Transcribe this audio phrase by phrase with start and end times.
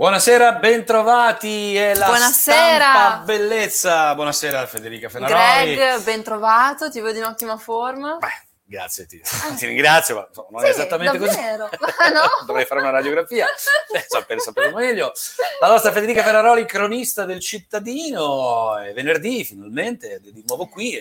[0.00, 1.76] Buonasera, bentrovati.
[1.76, 3.20] È la Buonasera.
[3.22, 4.14] bellezza.
[4.14, 5.74] Buonasera Federica Fenaroli.
[5.74, 8.16] Greg, ben trovato, ti vedo in ottima forma.
[8.16, 8.28] Beh,
[8.64, 9.20] grazie, ti,
[9.58, 11.68] ti ringrazio, ma insomma, non è Sì, esattamente davvero?
[11.68, 11.84] così.
[12.00, 12.22] Ma no?
[12.46, 15.12] Dovrei fare una radiografia eh, so- per sapere meglio.
[15.60, 18.78] La nostra Federica Fenaroli, cronista del cittadino.
[18.78, 20.98] È venerdì, finalmente, è di nuovo qui.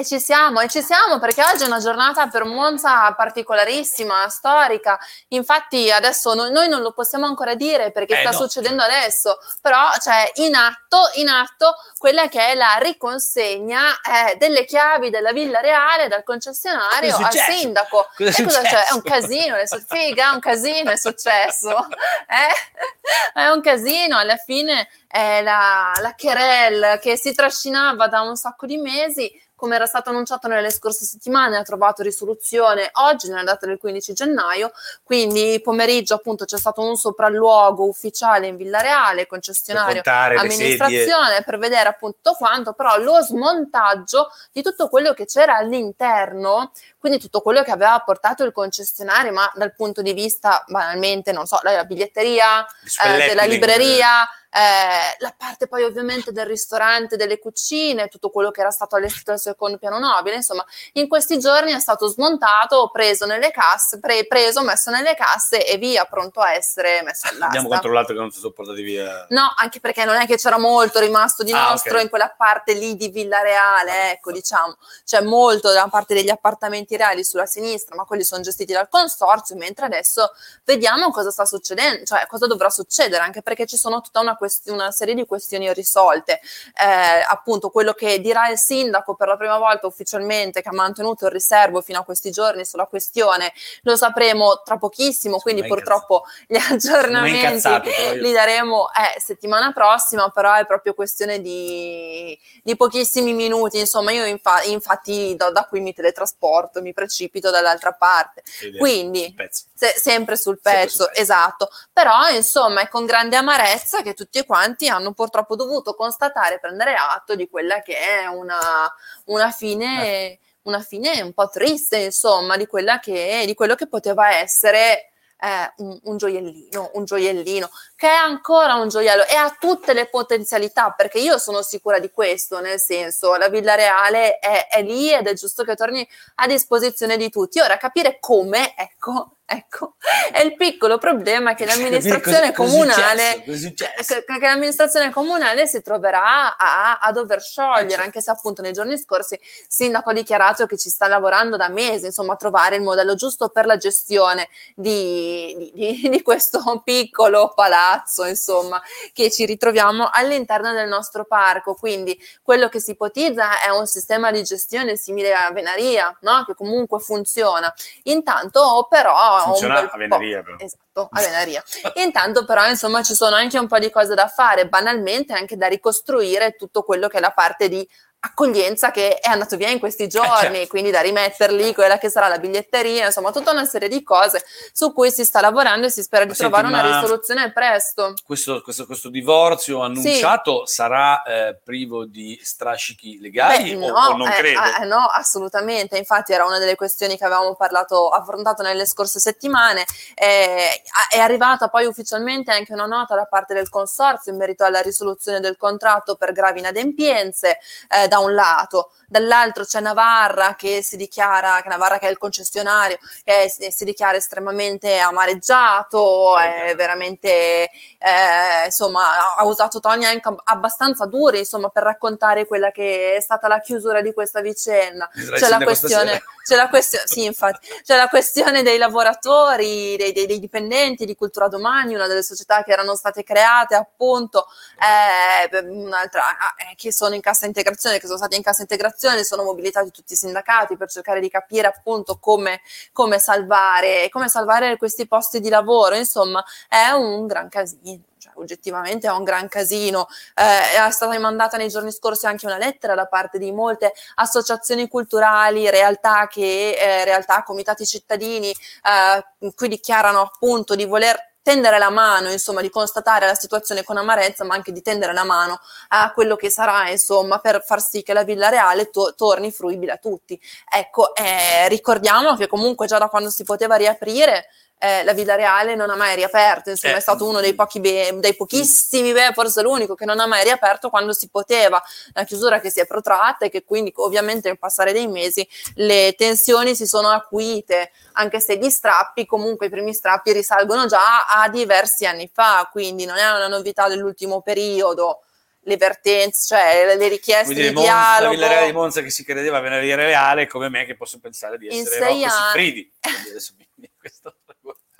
[0.00, 4.98] E ci siamo, e ci siamo perché oggi è una giornata per Monza particolarissima, storica.
[5.28, 8.36] Infatti adesso no- noi non lo possiamo ancora dire perché Eh, sta no.
[8.38, 14.64] succedendo adesso, però c'è in atto, in atto quella che è la riconsegna eh, delle
[14.64, 18.08] chiavi della Villa Reale dal concessionario al sindaco.
[18.16, 18.84] Cosa è e cosa c'è?
[18.86, 21.88] È un casino, è su- figa, è un casino, è successo.
[22.30, 23.38] Eh?
[23.40, 28.64] È un casino, alla fine è la, la querelle che si trascinava da un sacco
[28.64, 33.66] di mesi, come era stato annunciato nelle scorse settimane, ha trovato risoluzione oggi, nella data
[33.66, 34.70] del 15 gennaio,
[35.02, 41.88] quindi pomeriggio appunto c'è stato un sopralluogo ufficiale in Villa Reale, concessionario amministrazione per vedere
[41.88, 47.70] appunto quanto, però lo smontaggio di tutto quello che c'era all'interno, quindi tutto quello che
[47.70, 53.20] aveva portato il concessionario, ma dal punto di vista banalmente, non so, la biglietteria, Gli
[53.22, 58.60] eh, della libreria, eh, la parte poi ovviamente del ristorante, delle cucine, tutto quello che
[58.60, 63.26] era stato allestito al secondo piano nobile, insomma, in questi giorni è stato smontato, preso
[63.26, 67.46] nelle casse, pre- preso, messo nelle casse e via, pronto a essere messo all'asta.
[67.46, 69.24] Abbiamo controllato che non si sono portati via.
[69.30, 72.02] No, anche perché non è che c'era molto rimasto di Ah, nostro ok.
[72.02, 74.76] in quella parte lì di Villa Reale, ecco, diciamo.
[75.04, 79.56] C'è molto da parte degli appartamenti reali sulla sinistra, ma quelli sono gestiti dal consorzio,
[79.56, 80.32] mentre adesso
[80.64, 84.68] vediamo cosa sta succedendo, cioè cosa dovrà succedere, anche perché ci sono tutta una, quest-
[84.68, 86.40] una serie di questioni irrisolte.
[86.74, 91.26] Eh, appunto, quello che dirà il sindaco per la prima volta ufficialmente, che ha mantenuto
[91.26, 93.52] il riservo fino a questi giorni sulla questione,
[93.82, 100.66] lo sapremo tra pochissimo, quindi purtroppo gli aggiornamenti li daremo eh, settimana prossima, però è
[100.66, 103.78] proprio questione di, di pochissimi minuti.
[103.78, 108.42] Insomma, io infa- infatti da, da qui mi teletrasporto, mi precipito dall'altra parte.
[108.78, 109.34] Quindi,
[109.74, 111.20] se- sempre sul Sempre pezzo, sul pezzo.
[111.20, 111.70] esatto.
[111.92, 117.34] Però, insomma, è con grande amarezza che tutti quanti hanno purtroppo dovuto constatare prendere atto
[117.34, 118.92] di quella che è una,
[119.26, 120.38] una fine.
[120.62, 122.68] Una fine un po' triste, insomma, di,
[123.00, 125.09] che, di quello che poteva essere
[125.40, 130.06] eh, un, un gioiellino, un gioiellino che è ancora un gioiello e ha tutte le
[130.06, 135.12] potenzialità, perché io sono sicura di questo, nel senso, la Villa Reale è, è lì
[135.12, 136.06] ed è giusto che torni
[136.36, 137.60] a disposizione di tutti.
[137.60, 139.94] Ora, capire come, ecco, ecco,
[140.30, 143.44] è il piccolo problema che l'amministrazione Cosa- comunale successo?
[143.44, 144.14] Cosa è successo?
[144.14, 148.96] che, che l'amministrazione comunale si troverà a, a dover sciogliere, anche se appunto nei giorni
[148.96, 152.82] scorsi il sindaco ha dichiarato che ci sta lavorando da mesi, insomma, a trovare il
[152.82, 158.80] modello giusto per la gestione di, di- di questo piccolo palazzo, insomma,
[159.12, 161.74] che ci ritroviamo all'interno del nostro parco.
[161.74, 166.44] Quindi quello che si ipotizza è un sistema di gestione simile a Venaria, no?
[166.44, 167.72] che comunque funziona.
[168.04, 169.39] Intanto però...
[169.40, 170.56] un Funziona a Venaria, però.
[170.58, 171.62] Esatto, a Venaria.
[171.94, 175.66] Intanto però insomma ci sono anche un po' di cose da fare, banalmente anche da
[175.66, 177.86] ricostruire tutto quello che è la parte di
[178.20, 180.68] accoglienza che è andato via in questi giorni, certo.
[180.68, 184.92] quindi da rimetterli, quella che sarà la biglietteria, insomma tutta una serie di cose su
[184.92, 188.14] cui si sta lavorando e si spera di Ma senti, trovare una risoluzione presto.
[188.24, 194.16] Questo, questo- questo divorzio annunciato sarà eh, privo di strascichi legali Beh, o, no, o
[194.16, 194.60] non eh, credo?
[194.80, 195.96] eh, no, assolutamente.
[195.96, 199.84] Infatti, era una delle questioni che avevamo parlato, affrontato nelle scorse settimane.
[200.14, 204.80] Eh, è arrivata poi ufficialmente anche una nota da parte del consorzio in merito alla
[204.80, 207.58] risoluzione del contratto per gravi inadempienze,
[207.88, 208.90] eh, da un lato.
[209.10, 213.84] Dall'altro c'è Navarra che si dichiara, che Navarra che è il concessionario, che si, si
[213.84, 221.70] dichiara estremamente amareggiato, è veramente eh, insomma, ha- usato toni anche ab- abbastanza duri, insomma,
[221.70, 225.10] per raccontare quella che è stata la chiusura di questa vicenda.
[225.12, 230.26] C'è la questione, c'è la questione, sì, infatti, c'è la questione dei lavoratori, dei, dei-
[230.26, 234.46] dei dipendenti di Cultura Domani, una delle società che erano state create appunto,
[234.78, 238.98] eh, un'altra, ah, eh, che sono in cassa integrazione, che sono stati in cassa integrazione,
[239.24, 242.60] sono mobilitati tutti i sindacati per cercare di capire appunto come,
[242.92, 248.02] come salvare, come salvare questi posti di lavoro, insomma, è un gran casino.
[248.20, 250.06] Cioè, oggettivamente è un gran casino.
[250.34, 254.88] Eh, è stata mandata nei giorni scorsi anche una lettera da parte di molte associazioni
[254.88, 261.78] culturali, realtà che, eh, realtà, comitati cittadini, eh, in cui dichiarano appunto di voler tendere
[261.78, 265.58] la mano, insomma, di constatare la situazione con amarezza, ma anche di tendere la mano
[265.88, 269.92] a quello che sarà, insomma, per far sì che la Villa Reale to- torni fruibile
[269.92, 270.40] a tutti.
[270.72, 274.46] Ecco, eh, ricordiamo che comunque già da quando si poteva riaprire
[274.82, 276.96] eh, la Villa Reale non ha mai riaperto, insomma Eh.
[276.96, 280.42] è stato uno dei pochi, be- dei pochissimi, beh, forse l'unico che non ha mai
[280.42, 281.82] riaperto quando si poteva,
[282.14, 286.14] la chiusura che si è protratta e che quindi ovviamente nel passare dei mesi le
[286.16, 291.48] tensioni si sono acuite, anche se gli strappi, comunque i primi strappi risalgono già a
[291.50, 295.24] diversi anni fa, quindi non è una novità dell'ultimo periodo.
[295.64, 298.30] Le vertenze, cioè le- richieste Quindi di Monza, la dialogo.
[298.34, 301.68] Villa Reale di Monza che si credeva venire reale, come me che posso pensare di
[301.68, 302.30] essere Rocco anni.
[302.30, 302.92] Siffredi.
[303.28, 304.36] Adesso mi- questo-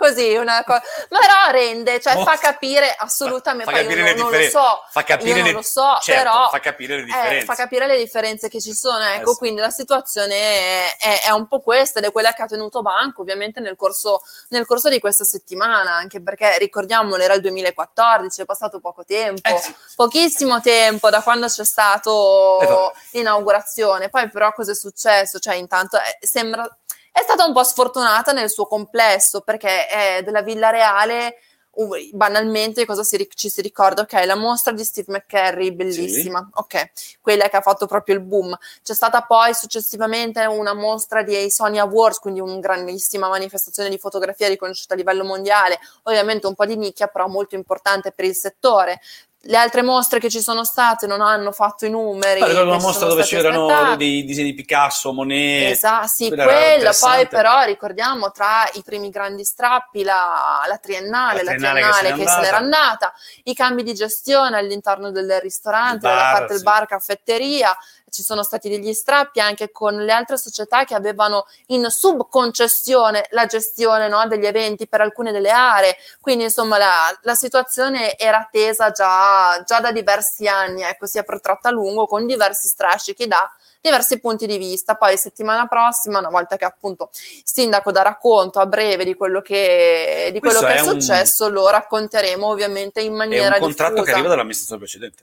[0.00, 0.80] Così, una cosa.
[1.10, 2.24] Ma però rende, cioè Oh.
[2.24, 3.70] fa capire assolutamente.
[3.70, 6.48] Fa poi capire io non, non lo so, Fa capire le- lo so, certo, però
[6.48, 7.44] fa capire le eh, differenze.
[7.44, 9.04] fa capire le differenze che ci sono.
[9.04, 9.38] Ecco, Eh sì.
[9.38, 12.80] quindi la situazione è, è- è un po' questa ed è quella che ha tenuto
[12.80, 18.40] banco, ovviamente, nel corso, nel corso di questa settimana, anche perché ricordiamolo, era il 2014,
[18.40, 19.50] è passato poco tempo.
[19.50, 19.74] Eh sì.
[19.96, 22.92] Pochissimo tempo da quando c'è stato Eh, vabbè.
[23.10, 24.08] l'inaugurazione.
[24.08, 25.38] Poi, però, cosa è successo?
[25.38, 26.66] Cioè, intanto eh, sembra.
[27.12, 31.36] È stata un po' sfortunata nel suo complesso perché è della Villa Reale.
[32.12, 34.02] banalmente cosa si ci si ricorda?
[34.02, 36.90] Ok, la mostra di Steve McCurry, bellissima, ok,
[37.20, 38.56] quella che ha fatto proprio il boom.
[38.82, 44.48] C'è stata poi successivamente una mostra di Sony Awards, quindi una grandissima manifestazione di fotografia
[44.48, 49.00] riconosciuta a livello mondiale, ovviamente un po' di nicchia, però molto importante per il settore.
[49.44, 52.44] Le altre mostre che ci sono state non hanno fatto i numeri.
[52.44, 55.70] Ricordo una mostra dove c'erano dei disegni di Picasso, Monet.
[55.70, 60.76] Esatto, sì, quella era quella, poi però ricordiamo tra i primi grandi strappi la, la
[60.76, 63.14] triennale, La la triennale triennale, che se n'era andata.
[63.44, 66.62] i cambi di gestione all'interno del ristorante, bar, parte del sì.
[66.62, 67.74] bar, caffetteria,
[68.10, 73.46] ci sono stati degli strappi anche con le altre società che avevano in subconcessione la
[73.46, 78.90] gestione no, degli eventi per alcune delle aree, quindi insomma la, la situazione era tesa
[78.90, 83.50] già, già da diversi anni, ecco, si è protratta a lungo con diversi strascichi da
[83.80, 84.94] diversi punti di vista.
[84.94, 89.40] Poi settimana prossima, una volta che appunto il sindaco darà conto a breve di quello
[89.40, 93.60] che, di quello che è, è un- successo, lo racconteremo ovviamente in È maniera un
[93.60, 94.04] contratto diffusa.
[94.06, 95.22] che arriva dall'amministrazione precedente.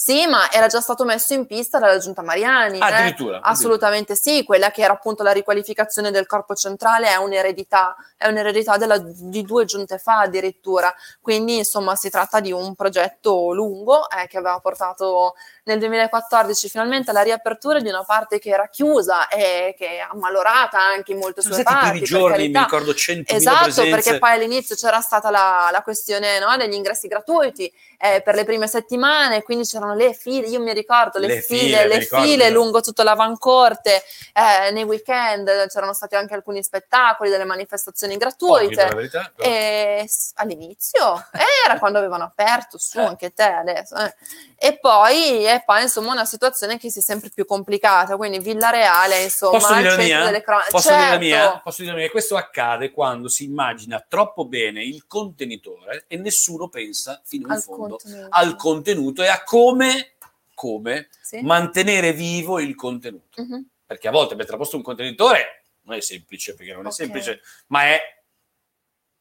[0.00, 2.78] Sì, ma era già stato messo in pista dalla giunta Mariani.
[2.78, 2.82] Eh.
[2.84, 8.28] addirittura, Assolutamente sì, quella che era appunto la riqualificazione del corpo centrale è un'eredità, è
[8.28, 10.94] un'eredità della- di due giunte fa addirittura.
[11.20, 15.34] Quindi insomma si tratta di un progetto lungo eh, che aveva portato
[15.64, 20.80] nel 2014 finalmente alla riapertura di una parte che era chiusa e che è ammalorata
[20.80, 21.98] anche in molte Sono sue stati i parti.
[22.04, 23.90] primi giorni, mi ricordo 100.000 Esatto, presenze.
[23.90, 28.44] perché poi all'inizio c'era stata la, la questione no, degli ingressi gratuiti eh, per le
[28.44, 32.50] prime settimane, quindi c'erano le file, io mi ricordo le, Le file, file, le file
[32.50, 34.02] lungo tutto l'avancorte,
[34.32, 38.84] eh, nei weekend c'erano stati anche alcuni spettacoli, delle manifestazioni gratuite.
[38.84, 39.48] la verità, però.
[39.48, 41.26] E all'inizio
[41.66, 43.02] era quando avevano aperto su Eh.
[43.04, 44.14] anche te adesso eh.
[44.56, 48.70] e poi e poi insomma una situazione che si è sempre più complicata quindi Villa
[48.70, 50.24] Reale insomma Posso dire la mia?
[50.24, 51.24] delle cronache Posso dire la Certo.
[51.24, 51.60] mia?
[51.62, 52.10] Posso dire la mia?
[52.10, 57.62] Questo accade quando si immagina troppo bene il contenitore e nessuno pensa fino in al
[57.62, 58.26] fondo contenuto.
[58.30, 60.12] al contenuto e a come,
[60.54, 61.40] come Sì.
[61.42, 63.42] mantenere vivo il contenuto.
[63.42, 63.66] Mhm.
[63.86, 66.94] Perché a volte mettere a posto un contenitore non è semplice, perché non è Ok.
[66.94, 68.00] semplice, ma è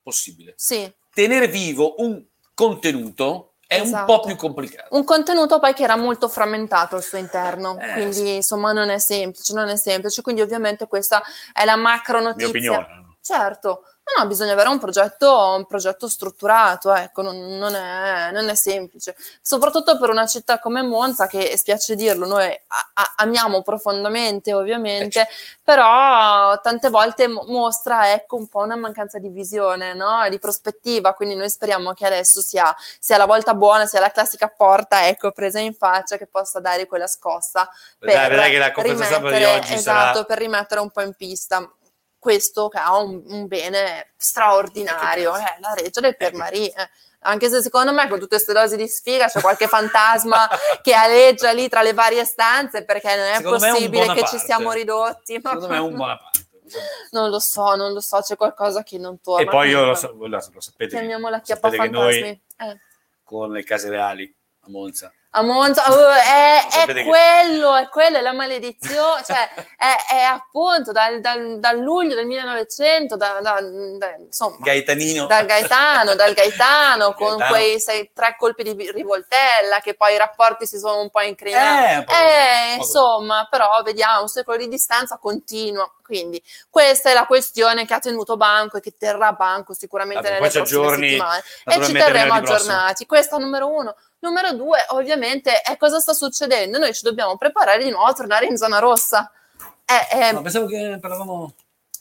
[0.01, 0.53] possibile.
[0.57, 2.23] Sì, Tenere vivo un
[2.53, 4.05] contenuto è un Esatto.
[4.05, 4.95] po' più complicato.
[4.95, 8.35] un contenuto poi che era molto frammentato al suo interno, Eh, quindi sì.
[8.35, 11.21] insomma non è semplice, non è semplice, quindi ovviamente questa
[11.51, 12.49] è la macro Mia notizia.
[12.49, 13.06] opinione.
[13.27, 13.83] Certo,
[14.15, 18.55] no, no, bisogna avere un progetto, un progetto strutturato, ecco, non, non è, non è
[18.55, 24.53] semplice, soprattutto per una città come Monza, che spiace dirlo, noi a- a- amiamo profondamente
[24.53, 25.27] ovviamente,
[25.61, 30.25] però tante volte mo- mostra ecco, un po' una mancanza di visione, no?
[30.29, 34.47] Di prospettiva, quindi noi speriamo che adesso sia, sia la volta buona, sia la classica
[34.47, 37.69] porta ecco, presa in faccia che possa dare quella scossa
[38.23, 38.37] stampa
[39.31, 41.69] di rimettere- esatto, sarà per rimettere un po' in pista
[42.19, 46.67] questo che ha un, un bene straordinario, Eh, è la reggia del Eh, Permarì.
[46.67, 46.89] eh.
[47.21, 50.47] Anche se secondo me con tutte queste dosi di sfiga c'è qualche fantasma
[50.81, 54.07] che aleggia lì tra le varie stanze perché non è Secondo me è possibile che
[54.07, 54.45] ci Bonaparte.
[54.45, 55.39] siamo ridotti.
[55.41, 56.45] ma- Secondo me è un buona parte.
[57.11, 59.41] Non lo so, non lo so, c'è qualcosa che non torna.
[59.45, 62.41] E poi io lo, so, lo, lo sapete, Chiamiamola chiappa che noi fantasmi.
[62.57, 62.79] Eh.
[63.23, 67.89] con le case reali a Monza A Monza, oh, è, è Sapete che- quello, è
[67.89, 73.39] quello, è la maledizione, cioè è, è appunto dal, dal- dal luglio del 1900, da,
[73.41, 77.49] da- da- insomma, Gaetanino dal Gaetano, dal Gaetano con Gaetano.
[77.51, 82.05] quei sei, tre colpi di rivoltella che poi i rapporti si sono un po' incrinati.
[82.11, 85.91] Eh, Eh, insomma, però vediamo, un secolo di distanza continua.
[86.01, 90.39] Quindi questa è la questione che ha tenuto banco e che terrà banco sicuramente Vabbè,
[90.39, 91.43] nelle prossime aggiorni, settimane.
[91.65, 92.53] E ci terremo venerdì prossimo.
[92.73, 93.05] aggiornati.
[93.05, 93.95] Questa numero uno.
[94.19, 96.79] Numero due, ovviamente, è cosa sta succedendo?
[96.79, 99.31] Noi ci dobbiamo preparare di nuovo a tornare in zona rossa.
[99.85, 101.53] Eh, eh, No, pensavo che parlavamo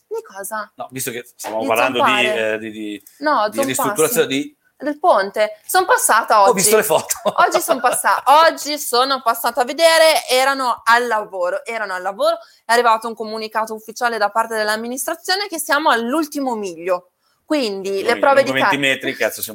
[0.09, 0.71] Di cosa?
[0.77, 4.57] No, visto che stavamo Di parlando di, eh, di, di, No, di ristrutturazione di...
[4.79, 5.61] del ponte.
[5.67, 6.51] Sono passata oggi.
[6.51, 7.15] Ho visto le foto.
[7.37, 12.73] Oggi sono passata, oggi sono passata a vedere, erano al lavoro, erano al lavoro, è
[12.73, 17.11] arrivato un comunicato ufficiale da parte dell'amministrazione che siamo all'ultimo miglio.
[17.47, 19.55] Quindi le, Noi, prove di lungo 20 carico, metri, cazzo,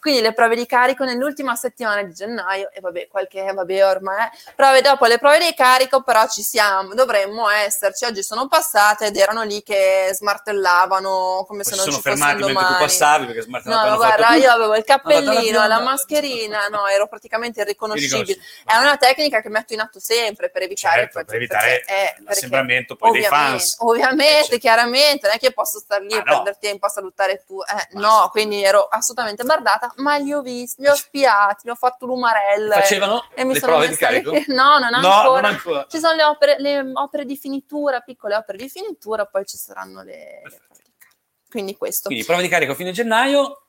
[0.00, 4.80] quindi le prove di carico nell'ultima settimana di gennaio e vabbè, qualche, vabbè ormai, prove
[4.80, 9.42] dopo le prove di carico però ci siamo, dovremmo esserci, oggi sono passate ed erano
[9.44, 13.64] lì che smartellavano come se non sono ci fossero fermati mentre tu passavi perché Smart
[13.66, 14.38] No, fatto guarda, tutto.
[14.40, 18.36] io avevo il cappellino, la mascherina, no, ero praticamente irriconoscibile.
[18.64, 22.04] È una tecnica che metto in atto sempre per evitare, Certo, per evitare perché- eh,
[22.06, 23.76] perché- l'assembramento poi dei fans.
[23.78, 24.58] Ovviamente, Eh, certo.
[24.58, 26.34] chiaramente, non è che posso star lì Ma e no.
[26.34, 27.10] perdere tempo a salutare
[27.46, 27.60] tu.
[27.62, 31.74] Eh, no, quindi ero assolutamente bardata, ma li ho visti, li ho spiati, li ho
[31.74, 32.74] fatto l'umarella.
[32.74, 34.22] Facevano e mi le sono prove di messa lì.
[34.22, 34.52] carico?
[34.52, 35.40] No, non No, ancora.
[35.40, 35.86] non ancora.
[35.88, 40.02] Ci sono le opere, le opere di finitura, piccole opere di finitura, poi ci saranno
[40.02, 40.64] le, le Perfetto.
[40.68, 41.16] prove di carico.
[41.50, 42.06] Quindi questo.
[42.08, 43.66] Quindi prova di carico a fine gennaio,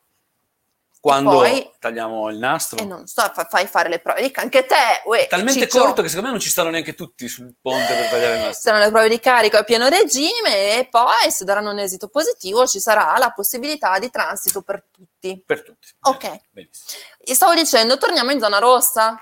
[1.03, 2.79] quando poi- tagliamo il nastro.
[2.79, 4.55] E non so, fa- fai fare le prove di carico.
[4.57, 5.79] Anche te, uè, talmente Ciccio.
[5.79, 8.61] corto che secondo me non ci stanno neanche tutti sul ponte per tagliare il nastro.
[8.71, 12.65] saranno le prove di carico a pieno regime e poi se daranno un esito positivo
[12.67, 15.43] ci sarà la possibilità di transito per tutti.
[15.45, 15.89] Per tutti.
[16.03, 16.39] Ok.
[16.51, 17.01] Benissimo.
[17.17, 19.21] E stavo dicendo, torniamo in zona rossa.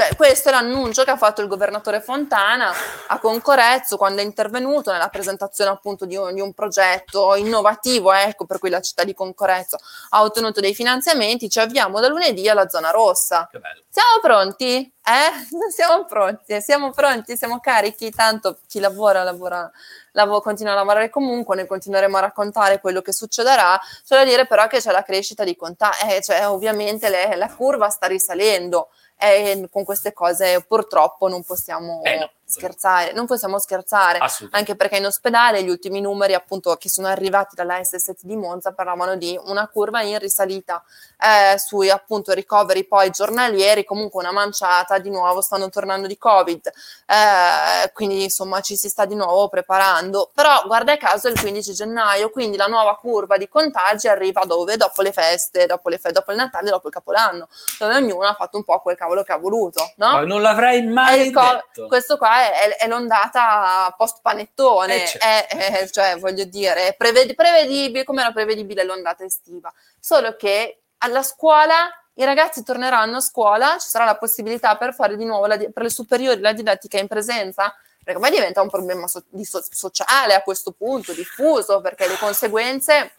[0.00, 2.72] Cioè, questo è l'annuncio che ha fatto il governatore Fontana
[3.08, 8.46] a Concorezzo quando è intervenuto nella presentazione appunto di un, di un progetto innovativo, ecco,
[8.46, 9.76] per cui la città di Concorezzo
[10.08, 11.50] ha ottenuto dei finanziamenti.
[11.50, 13.46] Ci avviamo da lunedì alla zona rossa.
[13.50, 13.82] Che bello.
[13.90, 14.90] Siamo pronti?
[15.04, 15.68] Eh?
[15.70, 19.70] Siamo pronti, siamo pronti, siamo carichi, tanto chi lavora, lavora,
[20.12, 24.46] lav- continua a lavorare comunque, noi continueremo a raccontare quello che succederà, c'è da dire
[24.46, 28.88] però che c'è la crescita di contagi, eh, cioè ovviamente le- la curva sta risalendo
[29.20, 32.30] e con queste cose purtroppo non possiamo Eh no.
[32.50, 34.18] Scherzare, non possiamo scherzare
[34.50, 38.72] anche perché in ospedale gli ultimi numeri appunto che sono arrivati dalla SS di Monza
[38.72, 40.82] parlavano di una curva in risalita
[41.18, 46.66] eh, sui appunto ricoveri poi giornalieri, comunque una manciata, di nuovo stanno tornando di Covid,
[47.06, 51.72] eh, quindi insomma ci si sta di nuovo preparando, però guarda caso è il 15
[51.72, 54.76] gennaio, quindi la nuova curva di contagi arriva dove?
[54.76, 58.34] Dopo le feste, dopo, le fe- dopo il Natale, dopo il Capodanno, dove ognuno ha
[58.34, 60.12] fatto un po' quel cavolo che ha voluto, no?
[60.12, 61.40] Ma non l'avrei mai co-
[61.74, 61.86] detto.
[61.86, 65.26] questo qua è, è- è l'ondata post panettone, Eh, certo.
[65.26, 71.22] è, è- cioè voglio dire, preved- prevedibile come era prevedibile l'ondata estiva, solo che alla
[71.22, 75.56] scuola i ragazzi torneranno a scuola, ci sarà la possibilità per fare di nuovo la
[75.56, 79.64] per le superiori la didattica in presenza, perché poi diventa un problema so- di so-
[79.70, 83.12] sociale a questo punto, diffuso, perché le conseguenze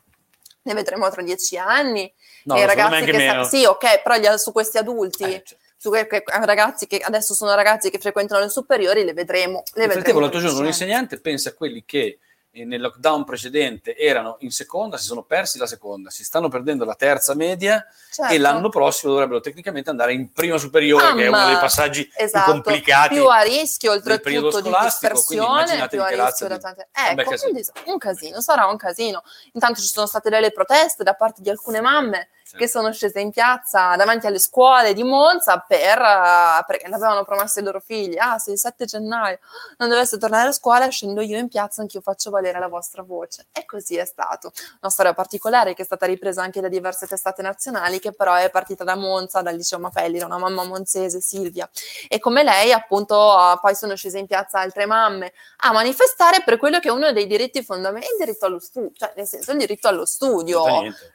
[0.64, 2.12] ne vedremo tra dieci anni.
[2.44, 5.56] No, e i ragazzi che sa- sì, ok, però gli- su questi adulti Eh, certo.
[5.82, 9.64] Su que- que- ragazzi che adesso sono ragazzi che frequentano le superiori, le vedremo.
[9.74, 12.20] Le vedremo frattempo, l'altro giorno un insegnante pensa a quelli che
[12.52, 16.86] eh, nel lockdown precedente erano in seconda, si sono persi la seconda, si stanno perdendo
[16.86, 18.32] la terza media Certo.
[18.32, 22.52] e l'anno prossimo dovrebbero tecnicamente andare in prima superiore, che è uno dei passaggi esatto,
[22.52, 23.16] più complicati.
[23.16, 26.90] più a rischio oltretutto di dispersione, più a rischio da tante...
[26.92, 27.60] Ecco, casino.
[27.86, 29.24] un casino, sarà un casino.
[29.54, 32.58] Intanto ci sono state delle proteste da parte di alcune mamme Sì.
[32.58, 37.60] che sono scese in piazza davanti alle scuole di Monza per, eh, perché l'avevano promesso
[37.60, 38.18] ai loro figli.
[38.18, 39.40] Ah, se il 7 gennaio
[39.78, 43.46] non dovesse tornare a scuola, scendo io in piazza, anch'io faccio valere la vostra voce.
[43.54, 44.52] E così è stato.
[44.82, 48.50] Una storia particolare che è stata ripresa anche da diverse testate nazionali, che però è
[48.50, 51.70] partita da Monza, dal liceo Mapelli, da una mamma monzese, Silvia.
[52.10, 55.32] E come lei, appunto, eh, poi sono scese in piazza altre mamme
[55.64, 59.14] a manifestare per quello che è uno dei diritti fondamentali, il diritto allo studio, cioè
[59.16, 60.66] nel senso il diritto allo studio.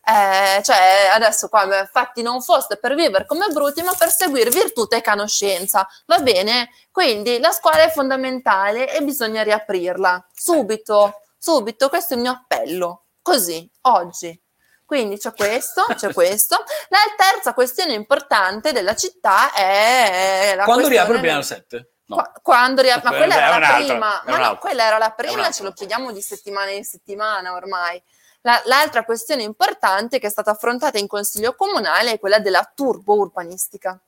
[0.05, 4.50] Eh, cioè, adesso qua beh, fatti non foste per vivere come bruti, ma per seguire
[4.50, 5.87] virtù e conoscenza.
[6.06, 6.71] Va bene?
[6.90, 11.88] Quindi la scuola è fondamentale e bisogna riaprirla subito, subito.
[11.88, 13.06] Questo è il mio appello.
[13.23, 14.40] Così, oggi.
[14.85, 16.56] Quindi c'è questo, c'è questo.
[16.88, 21.90] La terza questione importante della città è la Quando riapre il piano 7?
[22.06, 22.14] No.
[22.14, 25.64] Qua- quando riapre, ma quella era la prima, ma no, quella era la prima, ce
[25.64, 28.00] lo chiediamo di settimana in settimana ormai.
[28.47, 33.15] La- l'altra questione importante che è stata affrontata in consiglio comunale è quella della turbo
[33.17, 34.00] urbanistica.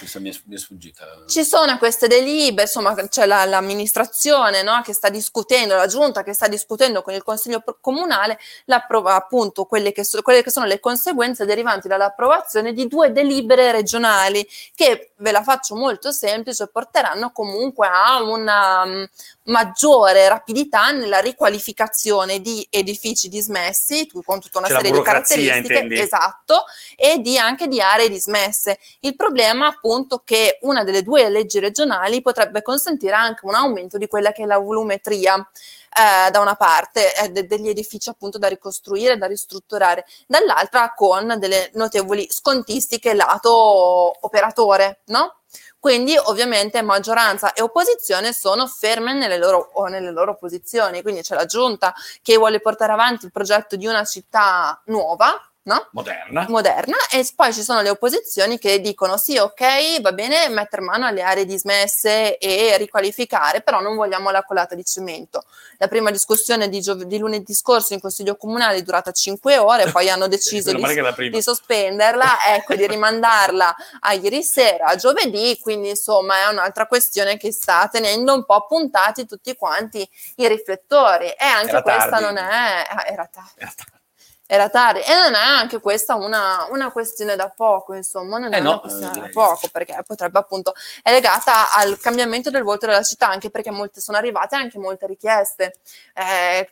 [0.00, 1.24] Questa mi è, mi è sfuggita.
[1.26, 6.32] Ci sono queste delibere, insomma, c'è la- l'amministrazione no, che sta discutendo, la giunta che
[6.32, 10.80] sta discutendo con il consiglio comunale l'approva- appunto quelle che, so- quelle che sono le
[10.80, 17.86] conseguenze derivanti dall'approvazione di due delibere regionali che, ve la faccio molto semplice, porteranno comunque
[17.86, 19.04] a una mm,
[19.44, 25.58] maggiore rapidità nella riqualificazione di edifici dismessi tu- con tutta una C'è serie di caratteristiche,
[25.58, 25.98] intendi?
[26.00, 26.64] esatto,
[26.96, 28.78] e di, anche di aree dismesse.
[29.00, 33.98] Il problema appunto appunto che una delle due leggi regionali potrebbe consentire anche un aumento
[33.98, 38.38] di quella che è la volumetria eh, da una parte eh, de- degli edifici appunto
[38.38, 45.34] da ricostruire, da ristrutturare, dall'altra con delle notevoli scontistiche lato operatore, no?
[45.80, 51.46] Quindi ovviamente maggioranza e opposizione sono ferme nelle loro, nelle loro, posizioni, quindi c'è la
[51.46, 55.88] giunta che vuole portare avanti il progetto di una città nuova, no?
[55.92, 56.46] Moderna.
[56.48, 61.06] Moderna e poi ci sono le opposizioni che dicono sì, ok, va bene mettere mano
[61.06, 65.44] alle aree dismesse e riqualificare, però non vogliamo la colata di cemento.
[65.78, 69.90] La prima discussione di, gio- di lunedì scorso in Consiglio Comunale è durata 5 ore,
[69.90, 75.90] poi hanno deciso di, di, sospenderla, ecco, di rimandarla a ieri sera, a giovedì, quindi
[75.90, 81.44] insomma è un'altra questione che sta tenendo un po' puntati tutti quanti i riflettori e
[81.44, 82.24] anche era questa tardi.
[82.24, 82.86] non è...
[82.88, 83.52] Ah, era tardi.
[83.56, 83.99] Era tardi
[84.52, 88.56] era tardi e non è anche questa una, una questione da poco, insomma, non è
[88.56, 92.64] eh no, una questione eh, da poco perché potrebbe appunto è legata al cambiamento del
[92.64, 95.76] volto della città, anche perché molte sono arrivate anche molte richieste,
[96.14, 96.68] eh,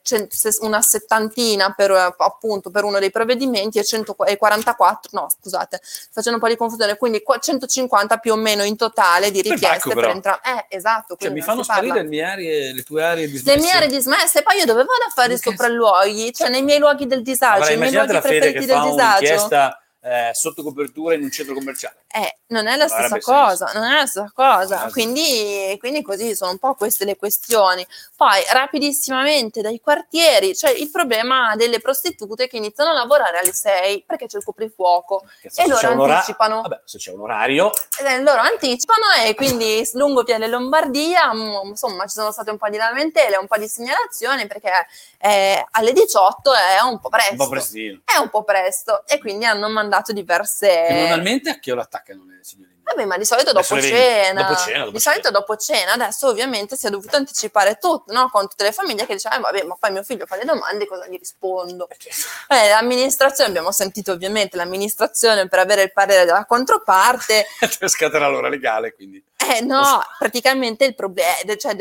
[0.62, 5.80] una settantina per appunto per uno dei provvedimenti e 144, no scusate,
[6.10, 9.94] facendo un po' di confusione, quindi 150 più o meno in totale di richieste per,
[9.94, 10.40] per entrare.
[10.42, 11.14] Eh, esatto.
[11.16, 13.56] Cioè, mi fanno sparire le mie aree, le tue aree dismesse.
[13.56, 16.32] Le mie aree dismesse, poi io dove vado a fare i sopralluoghi?
[16.32, 20.62] Cioè, nei miei luoghi del disagio allora, immaginate la Fede che fa un'inchiesta eh, sotto
[20.62, 21.96] copertura in un centro commerciale.
[22.10, 23.78] Eh, non è la stessa cosa, senso.
[23.78, 24.88] non è la stessa cosa.
[24.90, 27.86] Quindi, quindi, così sono un po' queste le questioni.
[28.16, 34.04] Poi rapidissimamente dai quartieri c'è il problema delle prostitute che iniziano a lavorare alle 6
[34.06, 36.62] perché c'è il coprifuoco e loro anticipano.
[36.62, 37.70] Vabbè, se c'è un orario.
[38.02, 41.30] Eh, loro anticipano e quindi lungo Piane Lombardia,
[41.64, 44.86] insomma, ci sono state un po' di lamentele, un po' di segnalazioni perché
[45.18, 47.32] eh, alle 18 è un po' presto.
[47.32, 48.00] Un po' prestino.
[48.04, 50.86] È un po' presto e quindi hanno mandato diverse...
[50.86, 52.76] E normalmente a che ora attaccano le signorine?
[52.88, 54.42] Vabbè, ma di solito dopo cena.
[54.42, 55.12] Dopo cena dopo di cena.
[55.12, 55.92] solito dopo cena.
[55.92, 58.30] Adesso ovviamente si è dovuto anticipare tutto, no?
[58.30, 61.06] Con tutte le famiglie che dicevano, vabbè, ma poi mio figlio fa le domande, cosa
[61.06, 61.86] gli rispondo?
[61.88, 62.54] Eh, certo.
[62.54, 67.46] Eh, l'amministrazione, abbiamo sentito ovviamente l'amministrazione per avere il parere della controparte.
[67.86, 69.22] Scaterà l'ora legale, quindi.
[69.36, 71.74] Eh no, praticamente il problema, cioè,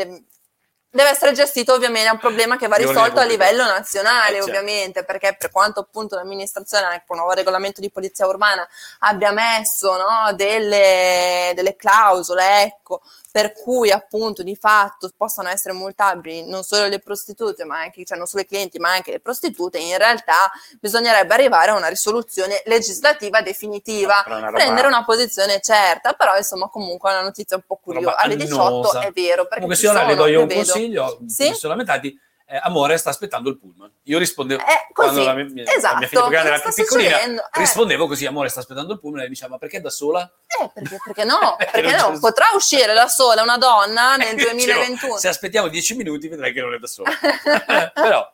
[0.97, 4.49] deve essere gestito ovviamente, è un problema che va risolto a livello nazionale eh, certo.
[4.49, 8.67] ovviamente, perché per quanto appunto l'amministrazione con ecco, il nuovo regolamento di polizia urbana
[8.99, 13.01] abbia messo no, delle, delle clausole, ecco,
[13.37, 18.17] per cui appunto di fatto possano essere multabili non solo le prostitute, ma anche, cioè
[18.17, 22.63] non solo i clienti, ma anche le prostitute, in realtà bisognerebbe arrivare a una risoluzione
[22.65, 27.75] legislativa definitiva, no, prendere una posizione certa, però insomma comunque è una notizia un po'
[27.75, 28.15] curiosa.
[28.15, 30.47] Alle 18 è vero, perché comunque se ora le do io un
[30.89, 31.17] vedo.
[31.17, 31.59] consiglio, sì?
[31.59, 32.19] sono lamentati,
[32.49, 33.91] eh, amore sta aspettando il pullman.
[34.03, 37.41] Io rispondevo, eh, quando la mia, esatto, la mia figlia grande era più piccolina, eh.
[37.51, 40.31] rispondevo così, amore sta aspettando il pullman, e lei diceva, ma perché da sola?
[40.47, 41.57] Eh, perché, perché no?
[41.57, 42.17] perché no?
[42.19, 45.17] Potrà uscire da sola una donna nel 2021.
[45.17, 47.11] se aspettiamo dieci minuti vedrai che non è da sola.
[47.93, 48.33] Però,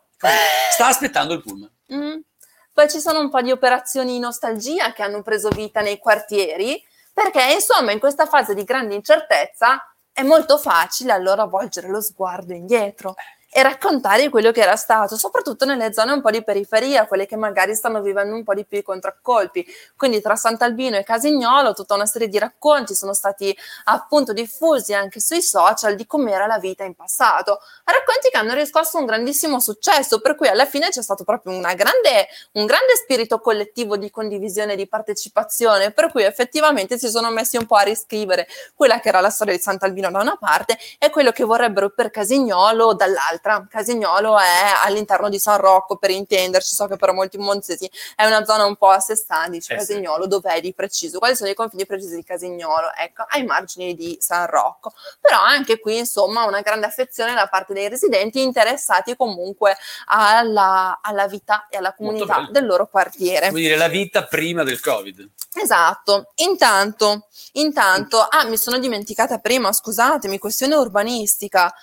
[0.71, 1.71] sta aspettando il pullman.
[1.91, 2.19] Mm.
[2.71, 7.53] Poi ci sono un po' di operazioni nostalgia che hanno preso vita nei quartieri, perché
[7.53, 13.15] insomma in questa fase di grande incertezza è molto facile allora volgere lo sguardo indietro
[13.55, 17.35] e raccontare quello che era stato, soprattutto nelle zone un po' di periferia, quelle che
[17.35, 19.63] magari stanno vivendo un po' di più i contraccolpi.
[19.95, 25.19] Quindi tra Sant'Albino e Casignolo tutta una serie di racconti sono stati appunto diffusi anche
[25.19, 27.59] sui social di com'era la vita in passato.
[27.83, 32.27] Racconti che hanno riscosso un grandissimo successo, per cui alla fine c'è stato proprio grande,
[32.53, 37.57] un grande spirito collettivo di condivisione e di partecipazione, per cui effettivamente si sono messi
[37.57, 41.11] un po' a riscrivere quella che era la storia di Sant'Albino da una parte e
[41.11, 43.67] quello che vorrebbero per Casignolo dall'altra l'altra.
[43.69, 48.45] Casignolo è all'interno di San Rocco, per intenderci, so che per molti monzesi è una
[48.45, 50.29] zona un po' a sé stante, dice eh Casignolo, sì.
[50.29, 51.19] dov'è di preciso?
[51.19, 52.93] Quali sono i confini precisi di Casignolo?
[52.95, 54.93] Ecco, ai margini di San Rocco.
[55.19, 59.75] Però anche qui, insomma, una grande affezione da parte dei residenti interessati comunque
[60.05, 63.49] alla, alla vita e alla comunità del loro quartiere.
[63.49, 65.29] Quindi la vita prima del Covid.
[65.55, 66.31] Esatto.
[66.35, 71.73] Intanto, intanto, ah, mi sono dimenticata prima, scusatemi, questione urbanistica.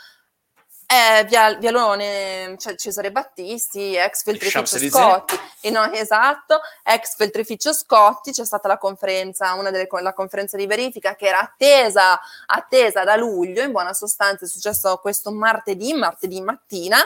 [0.93, 8.33] Eh, via, Vialone, cioè Cesare Battisti, ex Feltrificio Scotti, e no, esatto, ex Feltrificio Scotti,
[8.33, 13.15] c'è stata la conferenza, una delle la conferenza di verifica che era attesa, attesa da
[13.15, 16.99] luglio, in buona sostanza è successo questo martedì, martedì mattina,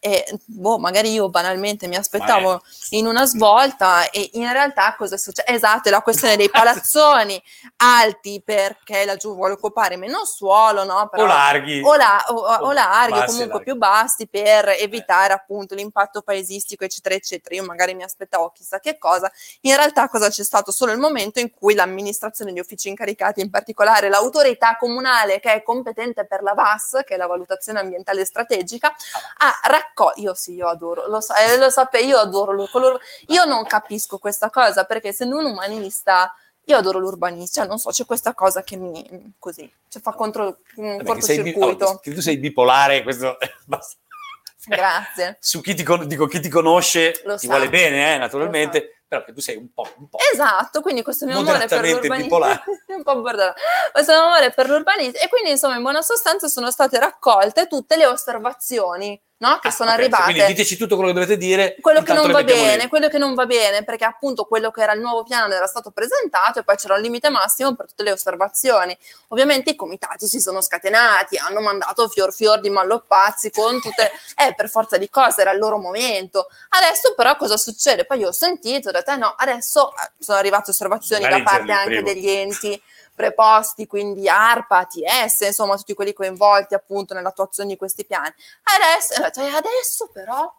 [0.00, 5.18] e boh, magari io banalmente mi aspettavo in una svolta e in realtà cosa è
[5.18, 5.48] successo?
[5.50, 7.42] Esatto, è la questione dei palazzoni
[7.76, 11.08] alti perché laggiù vuole occupare meno suolo, no?
[11.08, 11.80] Però- o larghi.
[11.82, 13.64] o, la- o- o larghi o comunque larghi.
[13.64, 18.98] più bassi per evitare appunto l'impatto paesistico eccetera eccetera io magari mi aspettavo chissà che
[18.98, 19.30] cosa
[19.62, 23.50] in realtà cosa c'è stato solo il momento in cui l'amministrazione di uffici incaricati in
[23.50, 28.94] particolare l'autorità comunale che è competente per la VAS che è la valutazione ambientale strategica
[29.38, 29.60] ha
[29.94, 33.44] raccolto io sì io adoro lo, sa- eh, lo sape io adoro lo- color- io
[33.44, 36.32] non capisco questa cosa perché essendo un umanista
[36.64, 40.58] io adoro l'urbanistica, cioè non so, c'è questa cosa che mi così, cioè fa contro
[40.76, 41.84] un che sei bi- cortocircuito.
[41.86, 43.38] oh, che tu sei bipolare, questo.
[44.66, 45.38] Grazie.
[45.40, 47.54] Su chi ti, con- dico, chi ti conosce Lo ti sa.
[47.54, 50.18] vuole bene, eh, naturalmente, però che tu sei un po', un po'.
[50.30, 52.62] Esatto, quindi questo mio amore per bipolare.
[52.88, 53.54] un po' borderline.
[53.92, 57.96] questo mio amore per l'urbanistica e quindi insomma in buona sostanza sono state raccolte tutte
[57.96, 59.58] le osservazioni no?
[59.60, 60.22] che Ah, sono ok, arrivate.
[60.24, 61.76] Quindi diteci tutto quello che dovete dire.
[61.80, 62.68] quello che non va mettiamo lì.
[62.68, 65.66] bene, quello che non va bene, perché appunto quello che era il nuovo piano era
[65.66, 68.96] stato presentato e poi c'era un limite massimo per tutte le osservazioni.
[69.28, 74.54] Ovviamente i comitati si sono scatenati, hanno mandato fior fior di malloppazzi con tutte, eh,
[74.54, 76.48] per forza di cose era il loro momento.
[76.70, 78.04] Adesso però cosa succede?
[78.04, 81.44] Poi io ho sentito, ho detto, eh no, adesso eh, sono arrivate osservazioni da Magari
[81.44, 82.02] parte anche primo.
[82.12, 82.82] degli enti
[83.18, 88.32] preposti, quindi ARPA, ATS, insomma tutti quelli coinvolti appunto nell'attuazione di questi piani.
[88.62, 90.54] Adesso, ho detto, e adesso però,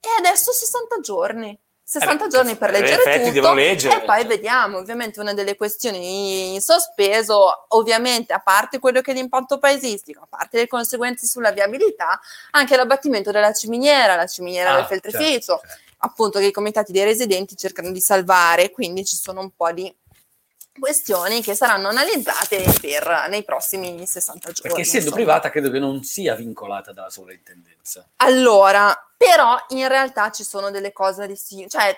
[0.00, 1.56] e adesso 60 giorni.
[1.84, 3.02] 60 Eh giorni per leggere
[3.32, 3.96] tutto leggere.
[3.96, 9.14] e poi vediamo ovviamente una delle questioni in sospeso ovviamente a parte quello che è
[9.14, 12.18] l'impatto paesistico a parte le conseguenze sulla viabilità
[12.52, 15.96] anche l'abbattimento della ciminiera la ciminiera Ah, del feltrificio certo, certo.
[15.98, 19.94] appunto che i comitati dei residenti cercano di salvare quindi ci sono un po' di
[20.78, 25.16] questioni che saranno analizzate per, nei prossimi 60 giorni Perché essendo insomma.
[25.16, 28.06] privata credo che non sia vincolata dalla sovrintendenza.
[28.16, 31.94] Allora, però in realtà ci sono delle cose di sì, cioè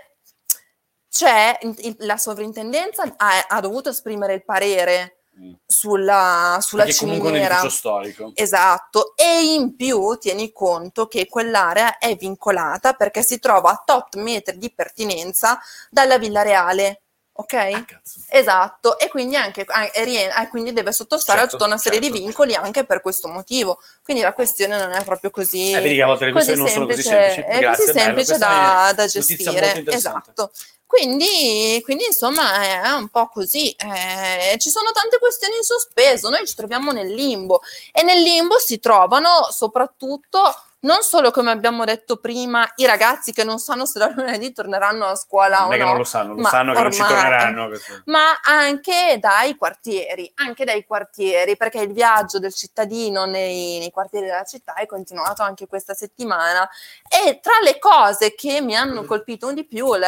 [1.08, 1.58] c'è
[1.98, 5.52] la sovrintendenza ha, ha dovuto esprimere il parere Mm.
[5.66, 7.68] sulla, sulla ciminiera.
[7.68, 8.30] storico.
[8.34, 14.14] Esatto, e in più tieni conto che quell'area è vincolata perché si trova a tot
[14.14, 15.58] metri di pertinenza
[15.90, 17.02] dalla Villa Reale,
[17.36, 17.54] ok?
[17.54, 17.84] Ah.
[18.28, 22.00] Esatto, e quindi anche ah, e ah, quindi deve sottostare Certo, a tutta una serie
[22.00, 22.16] certo.
[22.16, 23.80] di vincoli anche per questo motivo.
[24.02, 26.68] Quindi la questione non è proprio così, Eh, vedi che a volte le questioni non
[26.68, 27.40] sono così semplici.
[27.40, 29.84] è Grazie, così semplice da, da gestire.
[29.86, 30.50] Esatto.
[30.86, 33.70] Quindi, quindi, insomma è un po' così.
[33.72, 38.60] Eh, ci sono tante questioni in sospeso, noi ci troviamo nel limbo e nel limbo
[38.60, 43.98] si trovano soprattutto non solo come abbiamo detto prima i ragazzi che non sanno se
[43.98, 46.72] da lunedì torneranno a scuola Non o è che no, non lo sanno, lo sanno
[46.72, 47.70] che non ci torneranno.
[48.06, 54.26] ma anche dai quartieri, anche dai quartieri, perché il viaggio del cittadino nei, nei quartieri
[54.26, 56.68] della città è continuato anche questa settimana
[57.08, 60.02] e tra le cose che mi hanno colpito di più, il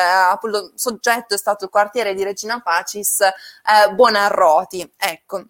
[0.47, 5.45] il soggetto è stato il quartiere di Regina Pacis eh, Buonarroti, ecco.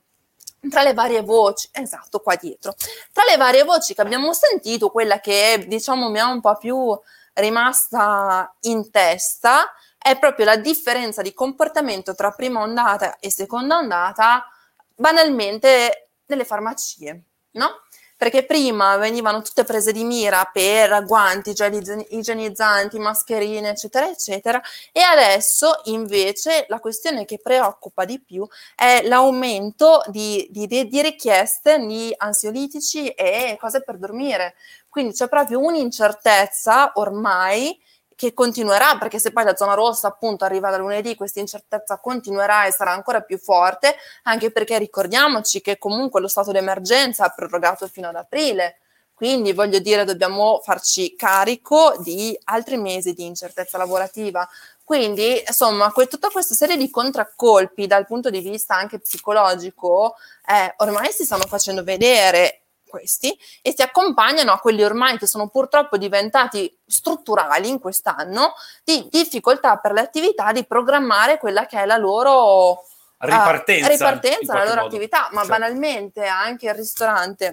[0.71, 2.75] Tra le varie voci, esatto, qua dietro,
[3.13, 6.99] tra le varie voci che abbiamo sentito, quella che diciamo mi è un po' più
[7.35, 14.47] rimasta in testa è proprio la differenza di comportamento tra prima ondata e seconda ondata,
[14.95, 17.86] banalmente nelle farmacie, no?
[18.19, 24.61] Perché prima venivano tutte prese di mira per guanti, gel igieni- igienizzanti, mascherine, eccetera, eccetera,
[24.91, 31.79] e adesso invece la questione che preoccupa di più è l'aumento di- di- di richieste
[31.79, 34.55] di ansiolitici e cose per dormire.
[34.89, 37.79] Quindi c'è proprio un'incertezza ormai
[38.17, 42.65] che continuerà, perché se poi la zona rossa appunto arriva da lunedì, questa incertezza continuerà
[42.65, 47.87] e sarà ancora più forte, anche perché ricordiamoci che comunque lo stato d'emergenza è prorogato
[47.87, 48.79] fino ad aprile.
[49.13, 54.47] Quindi voglio dire, dobbiamo farci carico di altri mesi di incertezza lavorativa.
[54.83, 60.75] Quindi, insomma, que- tutta questa serie di contraccolpi dal punto di vista anche psicologico eh,
[60.79, 65.96] ormai si stanno facendo vedere questi e si accompagnano a quelli ormai che sono purtroppo
[65.96, 71.96] diventati strutturali in quest'anno di difficoltà per le attività di programmare quella che è la
[71.96, 72.85] loro
[73.18, 73.87] Ripartenza.
[73.87, 74.87] ah, in ripartenza la loro modo.
[74.87, 75.49] attività, ma Certo.
[75.49, 77.53] banalmente anche il ristorante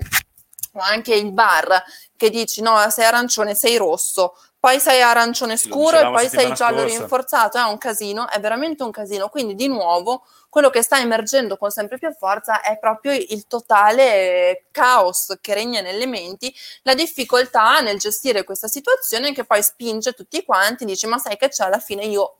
[0.73, 1.83] o anche il bar
[2.17, 6.79] che dici no, sei arancione, sei rosso, poi sei arancione scuro e poi sei giallo
[6.79, 6.97] scorsa.
[6.97, 9.29] rinforzato, è un casino, è veramente un casino.
[9.29, 14.65] Quindi di nuovo quello che sta emergendo con sempre più forza è proprio il totale
[14.69, 20.45] caos che regna nelle menti, la difficoltà nel gestire questa situazione che poi spinge tutti
[20.45, 22.35] quanti, dici ma sai che c'è alla fine io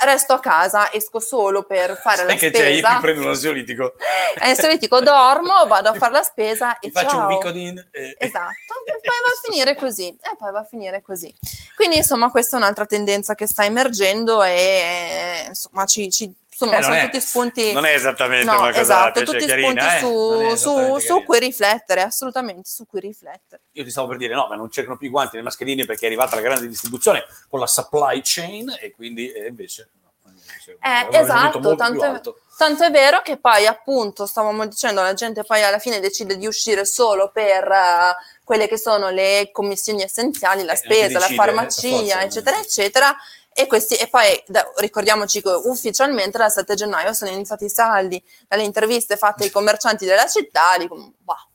[0.00, 2.94] resto a casa, esco solo per fare Sai la che c'è, io spesa.
[2.94, 3.92] mi prendo un ansiolitico.
[4.40, 7.28] Ansiolitico dormo, vado a fare la spesa Ti e faccio un ciao.
[7.28, 7.88] Vicodin.
[7.92, 11.32] e- Esatto, e poi va a finire così, e poi va a finire così.
[11.76, 16.82] Quindi insomma questa è un'altra tendenza che sta emergendo e insomma ci, ci sono, Eh,
[16.82, 17.72] sono è- tutti spunti...
[17.72, 20.56] Non è esattamente No, una cosa esatto, fece tutti carina, spunti eh?
[20.56, 23.62] Su, su, su cui riflettere, assolutamente, su cui riflettere.
[23.72, 25.84] Io ti stavo per dire no, ma non cercano più i guanti né i mascherini
[25.86, 29.88] perché è arrivata la grande distribuzione con la supply chain e quindi eh, invece...
[30.02, 32.20] no, invece Eh, esatto, tanto è-.
[32.54, 36.46] Tanto è vero che poi appunto stavamo dicendo la gente poi alla fine decide di
[36.46, 41.34] uscire solo per eh, quelle che sono le commissioni essenziali, la Eh, spesa, la decide,
[41.34, 42.60] farmacia, per forza, eccetera, eh.
[42.60, 43.16] eccetera.
[43.54, 48.22] E, questi, e poi da- ricordiamoci che ufficialmente dal 7 gennaio sono iniziati i saldi,
[48.48, 51.46] dalle interviste fatte ai commercianti della città, dicono, bah,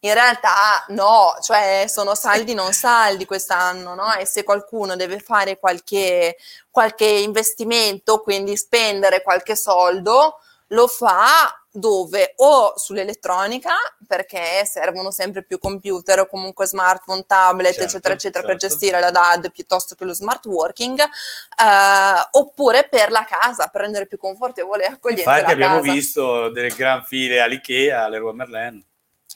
[0.00, 4.14] in realtà no, cioè sono saldi non saldi quest'anno, no?
[4.14, 6.36] E se qualcuno deve fare qualche,
[6.70, 12.32] qualche investimento, quindi spendere qualche soldo, lo fa dove?
[12.36, 13.72] O sull'elettronica,
[14.06, 18.76] perché servono sempre più computer o comunque smartphone, tablet, Certo, eccetera, eccetera, per certo.
[18.76, 24.06] gestire la DAD piuttosto che lo smart working, eh, oppure per la casa, per rendere
[24.06, 25.92] più confortevole e accogliente Infatti la abbiamo casa.
[25.92, 28.84] visto delle gran file all'Ikea, all'Eroe Merlin.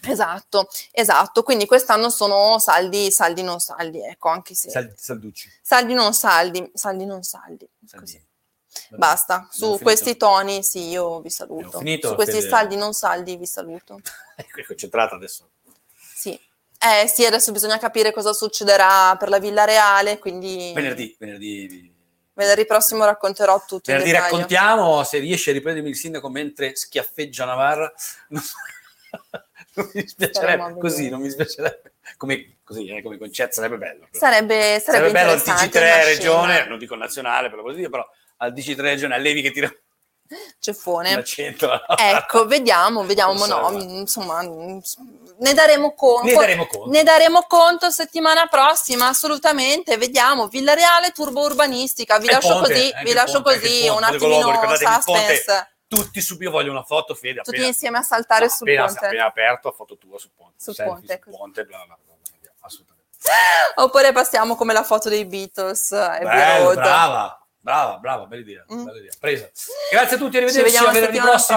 [0.03, 1.43] Esatto, esatto.
[1.43, 5.51] Quindi quest'anno sono saldi, saldi non saldi, ecco, anche se Sal- Salducci.
[5.61, 7.69] saldi non saldi, saldi non saldi.
[7.85, 8.05] Saldi.
[8.07, 8.29] Così.
[8.91, 11.79] Basta, su questi toni sì, io vi saluto.
[11.79, 12.49] Finito, su questi Fede?
[12.49, 14.01] saldi non saldi vi saluto.
[14.37, 15.51] È concentrata adesso.
[16.15, 16.39] Sì.
[16.83, 21.95] Eh sì, adesso bisogna capire cosa succederà per la Villa Reale, quindi Venerdì, venerdì,
[22.33, 27.93] venerdì prossimo racconterò tutto venerdì raccontiamo se riesce a riprendermi il sindaco mentre schiaffeggia Navarra.
[29.73, 31.95] Non, non mi dispiacerebbe così, non mi dispiacerebbe.
[32.17, 34.09] Come, così, eh, come concetto sarebbe bello.
[34.13, 38.09] Sarebbe, sarebbe, Sarebbe bello interessante, TG3 una regione, non dico nazionale per la dire, però
[38.43, 39.71] al TG3 regione, a Levi che tira
[40.61, 41.25] Ceffone.
[41.97, 46.27] Ecco, vediamo, vediamo, Non no, so, insomma, ne daremo conto.
[46.27, 46.91] Ne daremo conto.
[46.91, 50.47] Ne daremo conto settimana prossima, assolutamente, vediamo.
[50.47, 55.69] Villareale turbo urbanistica, vi E lascio ponte, così, vi lascio ponte, così un attimino suspense.
[55.89, 58.87] Tutti subito io voglio una foto, Fede, Tutti appena, insieme a saltare no, sul appena,
[58.87, 59.07] ponte.
[59.07, 60.55] appena aperto, foto tua sul ponte.
[60.57, 62.15] Sul Selfie ponte, sul ponte, bla bla bla,
[62.61, 63.09] assolutamente.
[63.75, 66.75] Oppure passiamo come la foto dei Beatles, Bello, Road.
[66.75, 68.85] brava, brava, brava, bella idea, Mm.
[68.85, 69.13] bella idea.
[69.21, 69.51] Presa.
[69.91, 71.47] Grazie a tutti, Ci arrivederci, vediamo a venerdì prossimo.